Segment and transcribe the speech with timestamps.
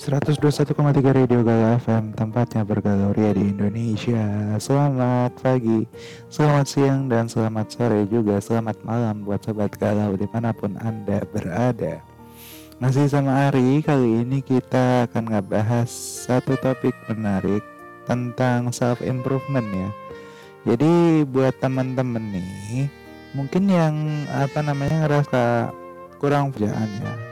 [0.00, 0.80] 121,3
[1.12, 4.56] Radio Galau FM Tempatnya bergalau ria di Indonesia.
[4.56, 5.84] Selamat pagi
[6.32, 8.40] Selamat siang dan selamat sore juga.
[8.40, 12.00] Selamat malam buat sobat galau Di mana pun anda berada.
[12.80, 17.60] Masih sama Ari Kali ini kita akan ngebahas Satu topik menarik
[18.08, 19.90] Tentang self improvement ya.
[20.64, 22.88] Jadi buat teman-teman nih
[23.36, 25.68] Mungkin yang apa namanya ngerasa
[26.16, 27.29] kurang kerjaan ya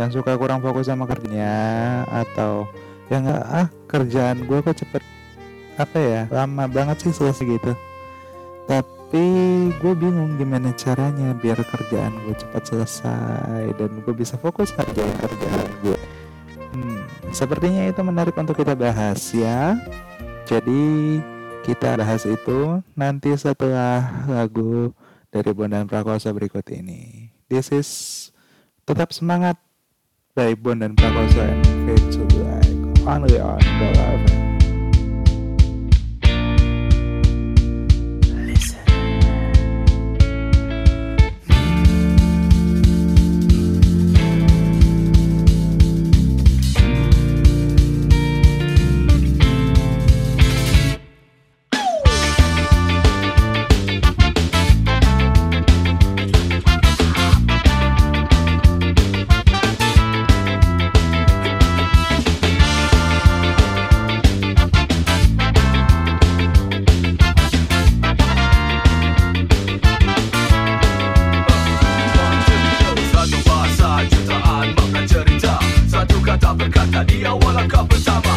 [0.00, 2.64] yang suka kurang fokus sama kerjanya atau
[3.12, 5.02] yang nggak ah kerjaan gue kok cepet
[5.76, 7.72] apa ya lama banget sih selesai gitu.
[8.64, 9.26] Tapi
[9.76, 15.70] gue bingung gimana caranya biar kerjaan gue cepat selesai dan gue bisa fokus kerjain kerjaan
[15.82, 15.98] gue
[16.74, 19.76] hmm, sepertinya itu menarik untuk kita bahas ya.
[20.46, 21.18] Jadi
[21.62, 24.90] kita bahas itu nanti setelah lagu
[25.30, 27.30] dari Bondan Prakosa berikut ini.
[27.46, 27.88] This is
[28.86, 29.58] tetap semangat
[30.40, 32.64] by Bondan Prakoso and Fade to Black
[33.06, 34.39] only on the live
[76.90, 78.29] Nadia wala kapı sama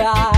[0.00, 0.29] Yeah.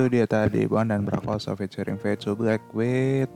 [0.00, 2.00] Itu dia tadi Bon dan Prakoso featuring
[2.40, 3.28] Black with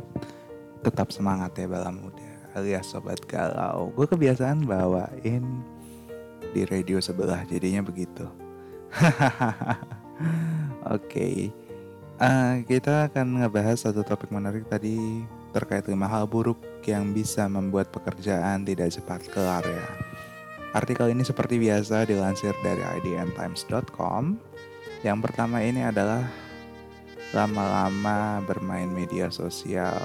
[0.81, 2.25] Tetap semangat ya bala muda
[2.57, 5.45] alias Sobat Galau Gue kebiasaan bawain
[6.57, 8.25] di radio sebelah jadinya begitu
[10.89, 11.37] Oke okay.
[12.25, 15.21] uh, Kita akan ngebahas satu topik menarik tadi
[15.53, 16.57] terkait lima hal buruk
[16.89, 19.85] yang bisa membuat pekerjaan tidak cepat kelar ya.
[20.73, 24.41] Artikel ini seperti biasa dilansir dari idntimes.com.
[25.05, 26.44] Yang pertama ini adalah
[27.33, 29.97] lama-lama bermain media sosial.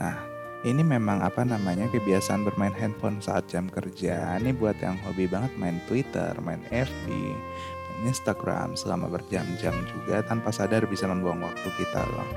[0.00, 0.16] Nah,
[0.64, 4.40] ini memang apa namanya kebiasaan bermain handphone saat jam kerja.
[4.40, 10.48] Ini buat yang hobi banget main Twitter, main FB, main Instagram selama berjam-jam juga tanpa
[10.50, 12.30] sadar bisa membuang waktu kita loh.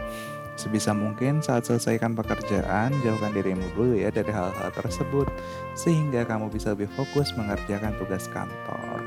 [0.57, 5.29] Sebisa mungkin saat selesaikan pekerjaan, jauhkan dirimu dulu ya dari hal-hal tersebut
[5.77, 9.05] sehingga kamu bisa lebih fokus mengerjakan tugas kantor.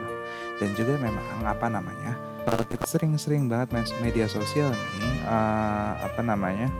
[0.62, 2.29] Dan juga memang apa namanya?
[2.40, 6.72] Kalau kita sering-sering banget main media sosial nih, uh, apa namanya?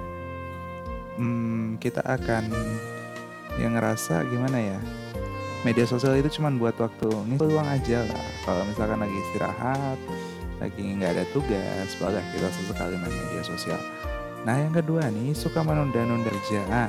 [1.21, 2.49] Hmm, kita akan
[3.61, 4.79] yang ngerasa gimana ya?
[5.61, 8.25] Media sosial itu cuma buat waktu ngisi peluang aja lah.
[8.49, 9.99] Kalau misalkan lagi istirahat,
[10.57, 13.81] lagi nggak ada tugas, boleh kita sesekali main media sosial
[14.41, 16.89] Nah yang kedua nih suka menunda-nunda kerjaan.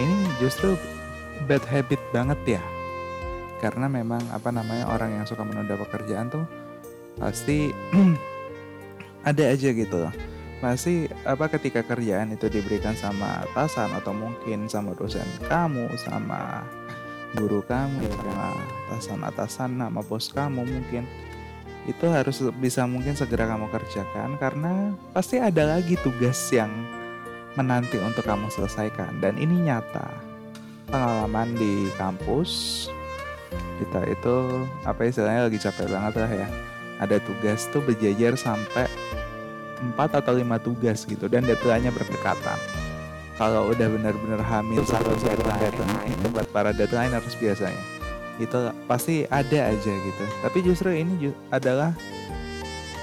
[0.00, 0.78] Ini justru
[1.44, 2.62] bad habit banget ya.
[3.60, 6.46] Karena memang apa namanya orang yang suka menunda pekerjaan tuh
[7.18, 7.74] pasti
[9.28, 9.96] ada aja gitu.
[10.06, 10.14] Loh.
[10.58, 16.66] Pasti apa ketika kerjaan itu diberikan sama atasan atau mungkin sama dosen kamu, sama
[17.38, 18.56] guru kamu, sama
[18.90, 21.04] atasan-atasan, sama bos kamu mungkin
[21.86, 26.68] itu harus bisa mungkin segera kamu kerjakan karena pasti ada lagi tugas yang
[27.54, 29.22] menanti untuk kamu selesaikan.
[29.22, 30.10] Dan ini nyata.
[30.88, 32.88] Pengalaman di kampus
[33.78, 34.36] kita itu
[34.88, 36.48] apa istilahnya lagi capek banget lah ya
[36.98, 38.86] ada tugas tuh berjajar sampai
[39.78, 42.58] 4 atau 5 tugas gitu dan deadline-nya berdekatan.
[43.38, 47.82] Kalau udah benar-benar hamil satu deadline itu buat para deadlineers biasanya.
[48.42, 50.24] Itu pasti ada aja gitu.
[50.42, 51.94] Tapi justru ini ju adalah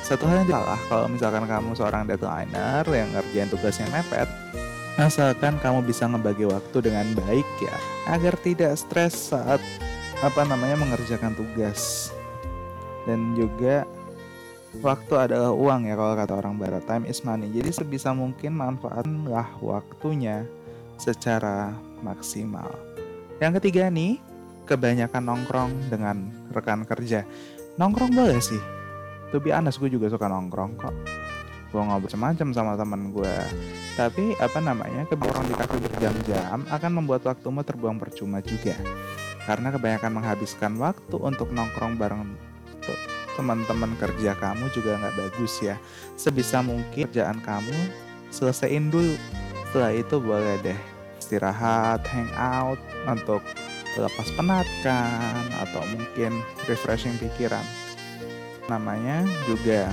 [0.03, 0.79] satu hal yang salah.
[0.91, 4.27] Kalau misalkan kamu seorang deadlineer yang ngerjain tugasnya mepet
[4.95, 7.75] asalkan kamu bisa ngebagi waktu dengan baik ya
[8.07, 9.59] agar tidak stres saat
[10.23, 12.15] apa namanya mengerjakan tugas
[13.05, 13.85] dan juga
[14.83, 19.47] waktu adalah uang ya kalau kata orang barat time is money jadi sebisa mungkin manfaatlah
[19.63, 20.43] waktunya
[20.99, 21.71] secara
[22.03, 22.69] maksimal
[23.39, 24.19] yang ketiga nih
[24.65, 27.23] kebanyakan nongkrong dengan rekan kerja.
[27.77, 28.59] Nongkrong boleh sih.
[29.29, 30.95] Tuh be honest, gue juga suka nongkrong kok.
[31.69, 33.35] Gue ngobrol semacam sama teman gue.
[33.95, 38.75] Tapi apa namanya, kebanyakan di kafe berjam-jam akan membuat waktumu terbuang percuma juga.
[39.45, 42.54] Karena kebanyakan menghabiskan waktu untuk nongkrong bareng
[43.35, 45.75] teman-teman kerja kamu juga nggak bagus ya.
[46.15, 47.75] Sebisa mungkin kerjaan kamu
[48.31, 49.15] selesaiin dulu.
[49.69, 50.79] Setelah itu boleh deh
[51.19, 53.43] istirahat, hangout untuk
[53.95, 57.63] lepas penatkan atau mungkin refreshing pikiran.
[58.67, 59.89] Namanya juga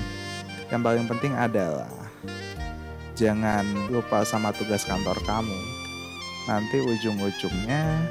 [0.69, 1.89] yang paling penting adalah
[3.19, 5.61] jangan lupa sama tugas kantor kamu.
[6.49, 8.03] Nanti ujung-ujungnya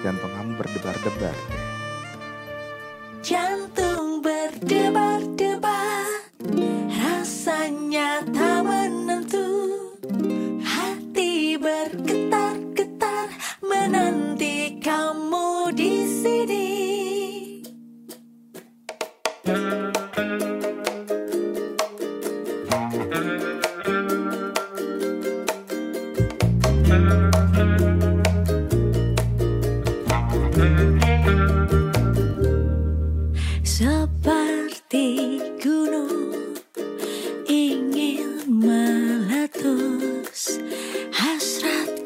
[0.00, 1.63] jantung kamu berdebar-debar.
[4.64, 5.43] Jantung berdebar-debar,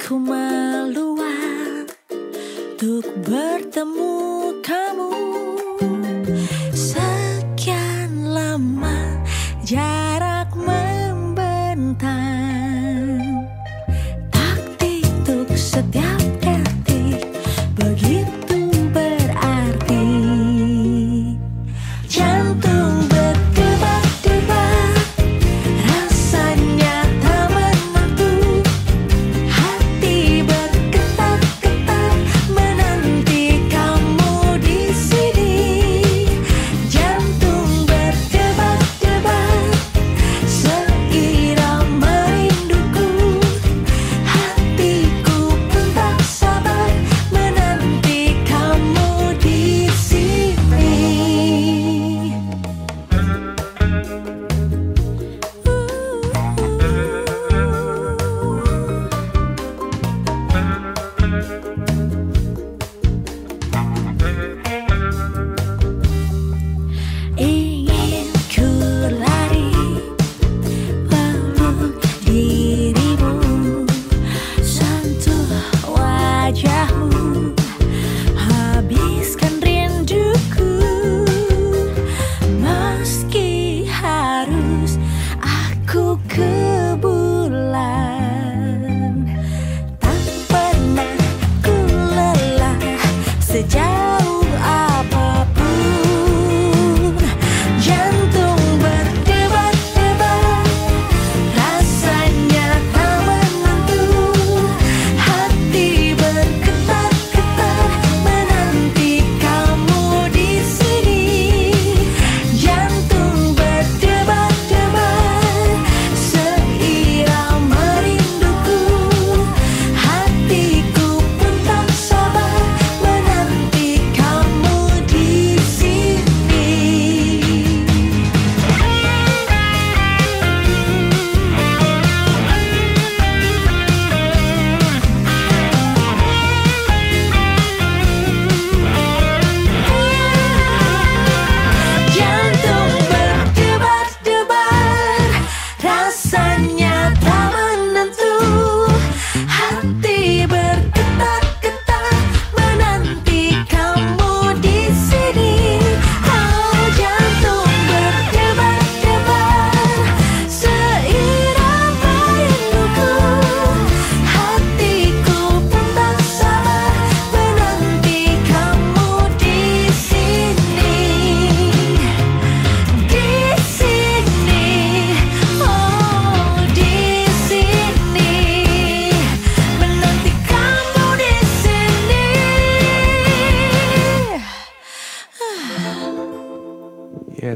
[0.08, 1.92] hasratku meluap
[2.80, 4.17] untuk bertemu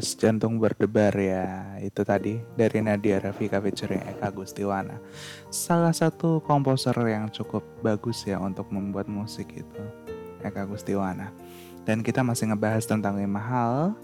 [0.02, 1.78] tugas jantung berdebar ya.
[1.78, 4.98] Itu tadi dari Nadia Rafika featuring Eka Gustiwana.
[5.46, 9.82] Salah satu komposer yang cukup bagus ya untuk membuat musik itu
[10.42, 11.30] Eka Gustiwana.
[11.86, 13.94] Dan kita masih ngebahas tentang lima hal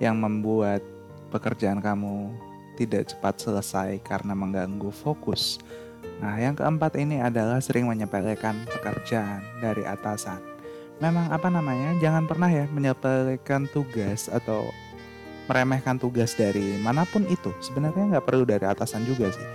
[0.00, 0.80] yang membuat
[1.28, 2.32] pekerjaan kamu
[2.80, 5.60] tidak cepat selesai karena mengganggu fokus.
[6.24, 10.40] Nah yang keempat ini adalah sering menyepelekan pekerjaan dari atasan.
[11.04, 12.00] Memang apa namanya?
[12.00, 14.72] Jangan pernah ya menyepelekan tugas atau
[15.46, 17.52] meremehkan tugas dari mana pun itu.
[17.60, 19.48] Sebenarnya nggak perlu dari atasan juga sih.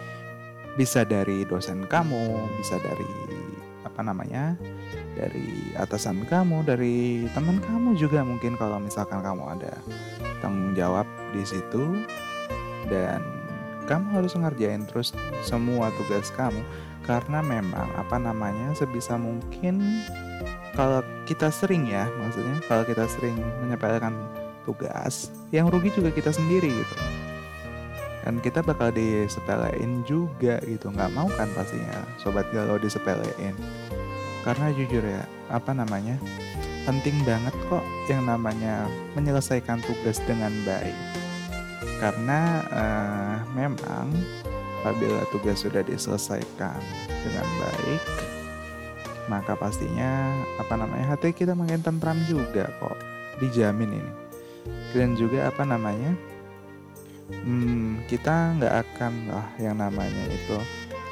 [0.77, 3.09] Bisa dari dosen kamu bisa dari
[3.83, 4.55] apa namanya
[5.17, 9.73] dari atasan kamu dari teman kamu juga mungkin kalau misalkan kamu ada
[10.39, 12.05] tanggung jawab di situ.
[12.87, 13.21] Dan
[13.85, 16.61] kamu harus ngerjain terus semua tugas kamu.
[17.03, 19.81] Karena memang apa namanya sebisa mungkin
[20.77, 24.15] kalau kita sering ya maksudnya kalau kita sering menyepelekan
[24.67, 26.95] tugas yang rugi juga kita sendiri gitu.
[28.27, 30.91] Dan kita bakal disepelein juga gitu.
[30.91, 33.55] Nggak mau kan pastinya sobat galau disepelein.
[34.43, 36.19] Karena jujur ya apa namanya
[36.87, 40.95] penting banget kok yang namanya menyelesaikan tugas dengan baik.
[41.99, 44.11] Karena eh, memang
[44.83, 46.79] apabila tugas sudah diselesaikan
[47.23, 48.03] dengan baik
[49.29, 52.97] maka pastinya apa namanya hati kita makin tentram juga kok.
[53.39, 54.28] Dijamin ini
[54.95, 56.13] dan juga apa namanya?
[57.29, 60.57] Hmm, kita nggak akan lah yang namanya itu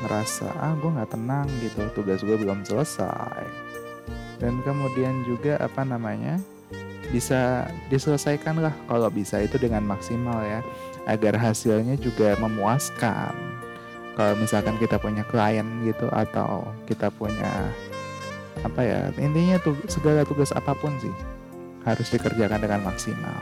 [0.02, 1.86] ngerasa ah gue nggak tenang gitu.
[1.94, 3.46] Tugas gue belum selesai.
[4.42, 6.42] Dan kemudian juga apa namanya?
[7.08, 10.60] Bisa diselesaikan lah kalau bisa itu dengan maksimal ya
[11.08, 13.32] agar hasilnya juga memuaskan.
[14.18, 17.70] Kalau misalkan kita punya klien gitu atau kita punya
[18.66, 21.14] apa ya intinya tuh segala tugas apa pun sih
[21.86, 23.38] harus dikerjakan dengan maksimal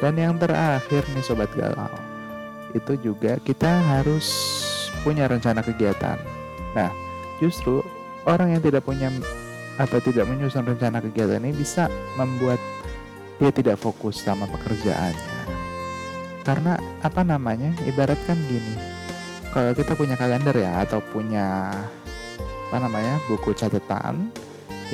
[0.00, 1.92] dan yang terakhir nih sobat galau
[2.72, 4.26] itu juga kita harus
[5.02, 6.18] punya rencana kegiatan.
[6.76, 6.90] Nah
[7.42, 7.82] justru
[8.24, 9.10] orang yang tidak punya
[9.80, 12.60] atau tidak menyusun rencana kegiatan ini bisa membuat
[13.40, 15.40] dia tidak fokus sama pekerjaannya.
[16.44, 17.72] Karena apa namanya?
[17.88, 19.00] Ibaratkan gini
[19.50, 21.74] kalau kita punya kalender ya atau punya
[22.70, 24.30] apa namanya buku catatan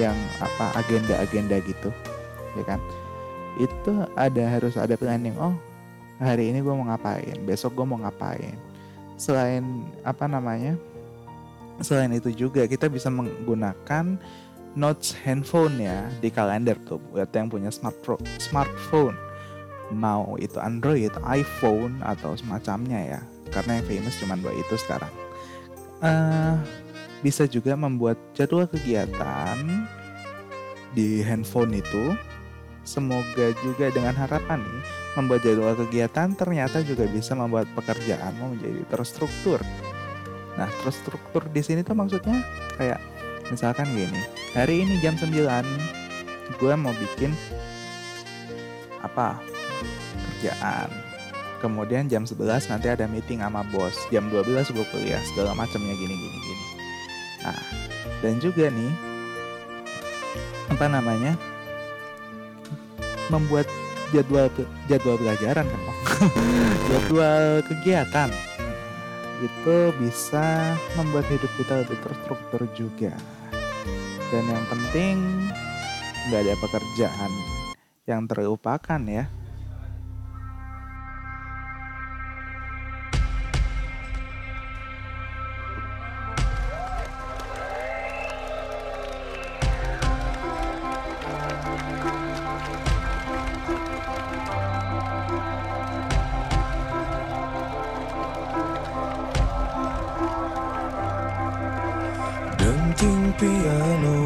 [0.00, 1.92] yang apa agenda-agenda gitu
[2.56, 2.80] ya kan
[3.56, 5.36] itu ada harus ada planning.
[5.40, 5.56] Oh
[6.20, 7.36] hari ini gue mau ngapain?
[7.44, 8.56] Besok gue mau ngapain?
[9.20, 10.76] Selain apa namanya?
[11.80, 14.16] Selain itu juga kita bisa menggunakan
[14.76, 19.16] notes handphone ya di kalender tuh buat yang punya smartphone smartphone.
[19.92, 23.20] Mau itu Android, iPhone atau semacamnya ya.
[23.54, 25.12] Karena yang famous cuma dua itu sekarang.
[26.02, 26.58] Uh,
[27.22, 29.56] bisa juga membuat jadwal kegiatan
[30.92, 32.18] di handphone itu.
[32.86, 34.82] Semoga juga dengan harapan nih
[35.18, 39.58] membuat jadwal kegiatan ternyata juga bisa membuat pekerjaanmu menjadi terstruktur.
[40.54, 42.46] Nah, terstruktur di sini tuh maksudnya
[42.78, 43.02] kayak
[43.50, 44.22] misalkan gini,
[44.54, 45.34] hari ini jam 9
[46.62, 47.34] gue mau bikin
[49.02, 49.42] apa?
[50.38, 50.88] Kerjaan.
[51.58, 56.14] Kemudian jam 11 nanti ada meeting sama bos jam 12 gue kuliah segala macamnya gini
[56.14, 56.64] gini gini.
[57.42, 57.62] Nah,
[58.22, 58.92] dan juga nih
[60.70, 61.34] apa namanya
[63.32, 63.66] membuat
[64.14, 64.46] jadwal
[64.86, 65.80] jadwal pelajaran kan
[66.90, 68.30] jadwal kegiatan.
[69.36, 73.12] Itu bisa membuat hidup kita lebih terstruktur juga.
[74.32, 75.16] Dan yang penting
[76.26, 77.32] nggak ada pekerjaan
[78.06, 79.30] yang terlupakan ya
[102.96, 104.16] Denting piano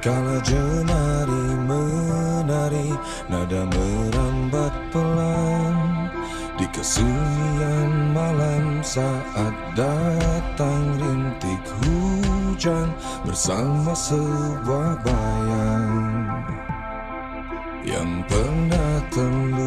[0.00, 2.88] Kala jenari menari
[3.28, 6.08] Nada merambat pelan.
[6.56, 12.96] Di kesunyian malam Saat datang rintik hujan
[13.28, 16.32] Bersama sebuah bayang.
[17.84, 19.60] Yang pernah terlupakan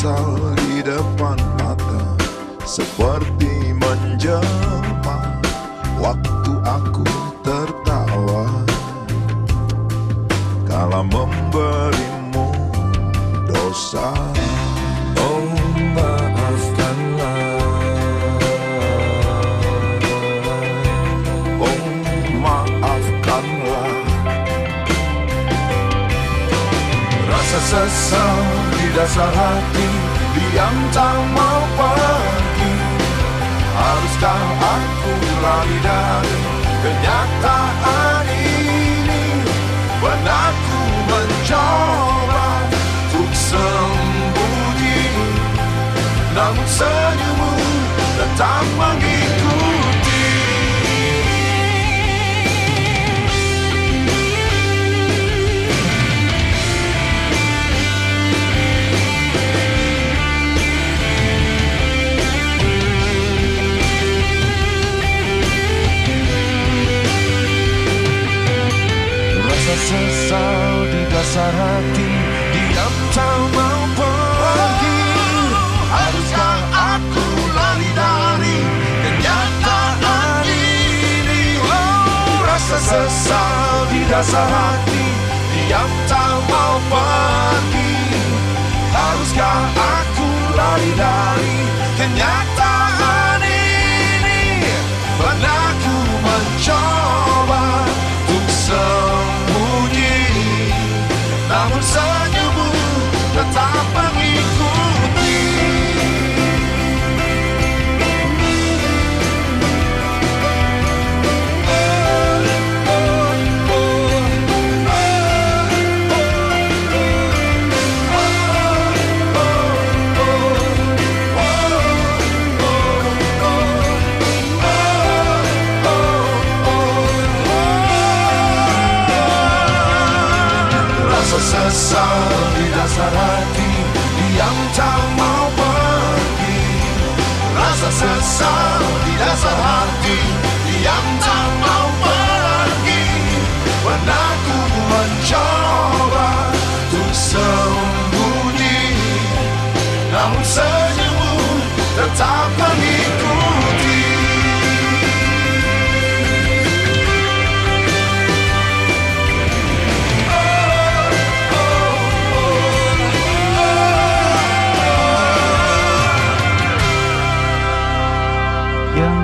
[0.00, 2.16] Sesal di depan mata.
[2.64, 3.19] Seperti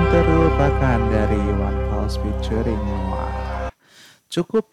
[0.07, 3.67] terlupakan dari One Pulse featuring Noah.
[4.31, 4.63] Cukup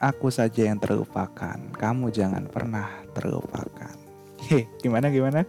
[0.00, 1.60] aku saja yang terlupakan.
[1.76, 3.92] Kamu jangan pernah terlupakan.
[4.48, 5.44] Hei, gimana gimana?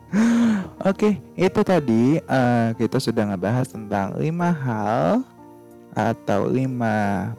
[0.90, 5.26] Oke, itu tadi eh, kita sudah ngebahas tentang lima hal
[5.90, 7.34] atau lima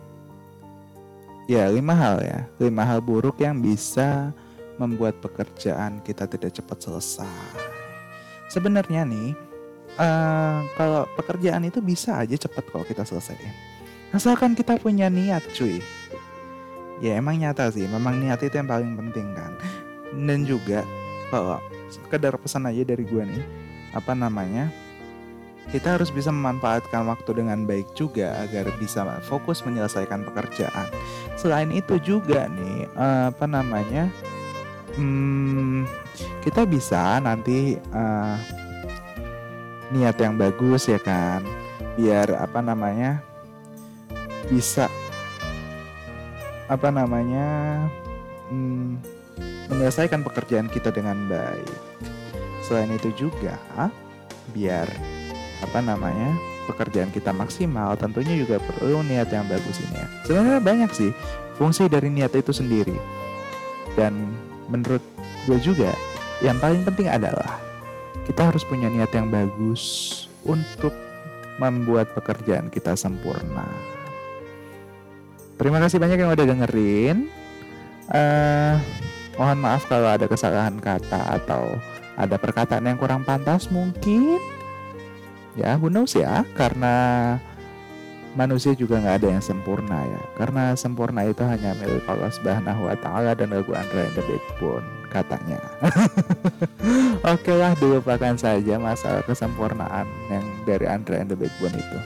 [1.47, 4.35] ya lima hal ya, lima hal buruk yang bisa
[4.75, 7.55] membuat pekerjaan kita tidak cepat selesai.
[8.51, 9.46] Sebenarnya nih,
[9.97, 13.53] eh, kalau pekerjaan itu bisa aja cepat kalau kita selesaiin.
[14.15, 15.83] Asalkan kita punya niat, cuy.
[17.03, 19.53] Ya emang nyata sih, memang niat itu yang paling penting kan.
[20.15, 20.81] Dan juga
[21.29, 21.59] kalau
[21.91, 23.43] sekedar pesan aja dari gue nih,
[23.93, 24.71] apa namanya?
[25.67, 30.87] Kita harus bisa memanfaatkan waktu dengan baik juga agar bisa fokus menyelesaikan pekerjaan.
[31.35, 34.07] Selain itu juga nih, eh, apa namanya?
[34.95, 35.83] Hmm,
[36.41, 38.35] kita bisa nanti eh,
[39.93, 41.43] niat yang bagus ya kan?
[41.95, 43.23] Biar apa namanya
[44.47, 44.87] bisa
[46.67, 47.47] apa namanya
[48.51, 48.99] hmm,
[49.71, 51.79] menyelesaikan pekerjaan kita dengan baik.
[52.63, 53.55] Selain itu juga
[54.51, 54.87] biar
[55.63, 56.35] apa namanya
[56.67, 60.07] pekerjaan kita maksimal tentunya juga perlu niat yang bagus ini ya.
[60.27, 61.11] Sebenarnya banyak sih
[61.55, 62.95] fungsi dari niat itu sendiri.
[63.95, 64.35] Dan
[64.67, 65.01] menurut
[65.47, 65.95] gue juga
[66.43, 67.66] yang paling penting adalah
[68.27, 70.91] kita harus punya niat yang bagus untuk
[71.63, 73.65] membuat pekerjaan kita sempurna.
[75.57, 77.31] Terima kasih banyak yang udah dengerin.
[78.07, 78.75] eh
[79.35, 81.75] mohon maaf kalau ada kesalahan kata atau
[82.15, 84.37] ada perkataan yang kurang pantas mungkin.
[85.57, 87.37] Ya, who knows ya, karena
[88.37, 90.21] manusia juga nggak ada yang sempurna ya.
[90.37, 94.85] Karena sempurna itu hanya milik Allah Subhanahu wa taala dan lagu Andra and the Backbone
[95.09, 95.59] katanya.
[97.33, 101.99] Oke lah, dilupakan saja masalah kesempurnaan yang dari Andra and the Backbone itu.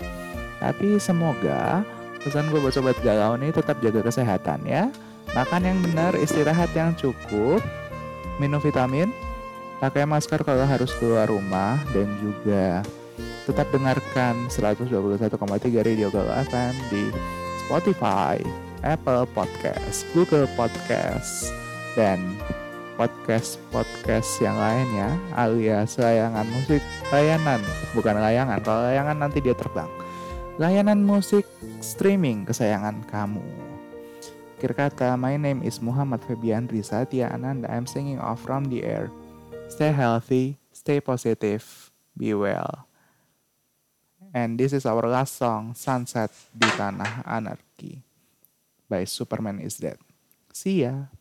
[0.63, 1.83] Tapi semoga
[2.23, 4.87] pesan gue buat sobat galau nih tetap jaga kesehatan ya.
[5.35, 7.63] Makan yang benar, istirahat yang cukup,
[8.35, 9.11] minum vitamin,
[9.79, 12.83] pakai masker kalau harus keluar rumah dan juga
[13.51, 15.27] tetap dengarkan 121,3
[15.83, 17.11] Radio Galau FM di
[17.67, 18.39] Spotify,
[18.79, 21.51] Apple Podcast, Google Podcast,
[21.99, 22.39] dan
[22.95, 26.79] podcast-podcast yang lainnya alias layangan musik
[27.11, 27.59] layanan
[27.91, 29.89] bukan layangan kalau layangan nanti dia terbang
[30.55, 31.43] layanan musik
[31.83, 33.43] streaming kesayangan kamu
[34.61, 37.65] Akhir kata, my name is Muhammad Febian Risa Tia Ananda.
[37.65, 39.09] I'm singing off from the air.
[39.73, 41.65] Stay healthy, stay positive,
[42.13, 42.90] be well.
[44.31, 47.99] And this is our last song, Sunset di Tanah Anarki
[48.87, 49.99] by Superman is Dead.
[50.55, 51.11] See ya.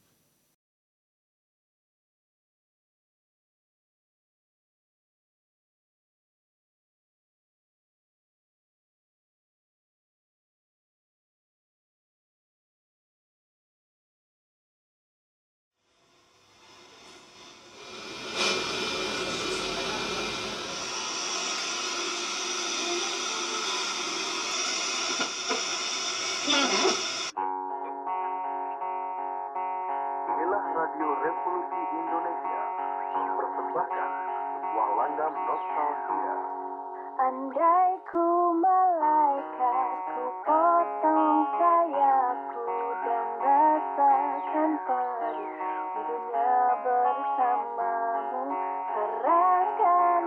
[44.50, 45.02] tanpa
[45.94, 48.50] dunia bersamamu
[48.90, 50.22] terangkan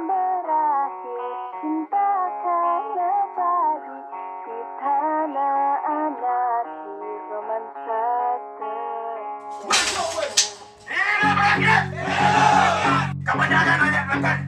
[1.59, 3.99] cinta karena padi
[4.47, 6.95] kita tanah anarki
[7.27, 8.03] romansa
[8.55, 9.19] ter
[13.27, 14.42] hanya akan